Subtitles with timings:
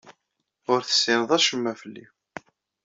[0.71, 2.05] Ur tessineḍ acemma fell-i.